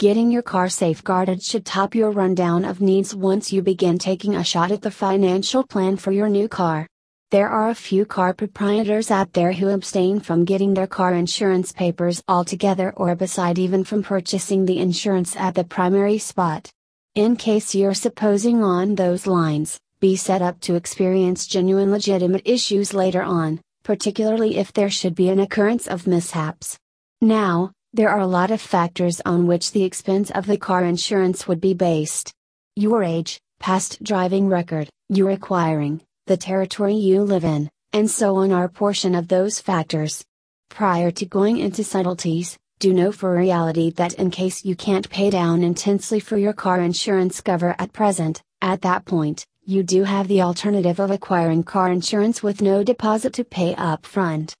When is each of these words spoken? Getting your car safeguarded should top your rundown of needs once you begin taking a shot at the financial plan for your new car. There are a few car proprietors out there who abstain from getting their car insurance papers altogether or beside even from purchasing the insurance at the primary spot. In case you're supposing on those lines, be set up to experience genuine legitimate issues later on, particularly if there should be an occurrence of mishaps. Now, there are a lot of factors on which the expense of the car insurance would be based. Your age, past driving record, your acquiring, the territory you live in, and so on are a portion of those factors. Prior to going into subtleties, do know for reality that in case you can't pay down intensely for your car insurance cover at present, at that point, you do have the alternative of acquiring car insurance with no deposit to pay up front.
Getting 0.00 0.30
your 0.30 0.40
car 0.40 0.70
safeguarded 0.70 1.42
should 1.42 1.66
top 1.66 1.94
your 1.94 2.10
rundown 2.10 2.64
of 2.64 2.80
needs 2.80 3.14
once 3.14 3.52
you 3.52 3.60
begin 3.60 3.98
taking 3.98 4.34
a 4.34 4.42
shot 4.42 4.70
at 4.70 4.80
the 4.80 4.90
financial 4.90 5.62
plan 5.62 5.98
for 5.98 6.10
your 6.10 6.30
new 6.30 6.48
car. 6.48 6.86
There 7.30 7.50
are 7.50 7.68
a 7.68 7.74
few 7.74 8.06
car 8.06 8.32
proprietors 8.32 9.10
out 9.10 9.34
there 9.34 9.52
who 9.52 9.68
abstain 9.68 10.20
from 10.20 10.46
getting 10.46 10.72
their 10.72 10.86
car 10.86 11.12
insurance 11.12 11.70
papers 11.70 12.22
altogether 12.28 12.94
or 12.96 13.14
beside 13.14 13.58
even 13.58 13.84
from 13.84 14.02
purchasing 14.02 14.64
the 14.64 14.78
insurance 14.78 15.36
at 15.36 15.54
the 15.54 15.64
primary 15.64 16.16
spot. 16.16 16.70
In 17.14 17.36
case 17.36 17.74
you're 17.74 17.92
supposing 17.92 18.64
on 18.64 18.94
those 18.94 19.26
lines, 19.26 19.78
be 20.00 20.16
set 20.16 20.40
up 20.40 20.58
to 20.60 20.76
experience 20.76 21.46
genuine 21.46 21.90
legitimate 21.90 22.46
issues 22.46 22.94
later 22.94 23.22
on, 23.22 23.60
particularly 23.82 24.56
if 24.56 24.72
there 24.72 24.88
should 24.88 25.14
be 25.14 25.28
an 25.28 25.40
occurrence 25.40 25.86
of 25.86 26.06
mishaps. 26.06 26.78
Now, 27.20 27.72
there 27.92 28.08
are 28.08 28.20
a 28.20 28.26
lot 28.26 28.52
of 28.52 28.60
factors 28.60 29.20
on 29.26 29.48
which 29.48 29.72
the 29.72 29.82
expense 29.82 30.30
of 30.30 30.46
the 30.46 30.56
car 30.56 30.84
insurance 30.84 31.48
would 31.48 31.60
be 31.60 31.74
based. 31.74 32.32
Your 32.76 33.02
age, 33.02 33.40
past 33.58 34.02
driving 34.04 34.46
record, 34.48 34.88
your 35.08 35.30
acquiring, 35.30 36.00
the 36.26 36.36
territory 36.36 36.94
you 36.94 37.22
live 37.22 37.44
in, 37.44 37.68
and 37.92 38.08
so 38.08 38.36
on 38.36 38.52
are 38.52 38.64
a 38.64 38.68
portion 38.68 39.16
of 39.16 39.26
those 39.26 39.58
factors. 39.58 40.24
Prior 40.68 41.10
to 41.10 41.26
going 41.26 41.58
into 41.58 41.82
subtleties, 41.82 42.56
do 42.78 42.92
know 42.92 43.10
for 43.10 43.34
reality 43.34 43.90
that 43.90 44.14
in 44.14 44.30
case 44.30 44.64
you 44.64 44.76
can't 44.76 45.10
pay 45.10 45.28
down 45.28 45.64
intensely 45.64 46.20
for 46.20 46.38
your 46.38 46.52
car 46.52 46.80
insurance 46.80 47.40
cover 47.40 47.74
at 47.80 47.92
present, 47.92 48.40
at 48.62 48.82
that 48.82 49.04
point, 49.04 49.44
you 49.64 49.82
do 49.82 50.04
have 50.04 50.28
the 50.28 50.42
alternative 50.42 51.00
of 51.00 51.10
acquiring 51.10 51.64
car 51.64 51.90
insurance 51.90 52.40
with 52.40 52.62
no 52.62 52.84
deposit 52.84 53.32
to 53.32 53.44
pay 53.44 53.74
up 53.74 54.06
front. 54.06 54.54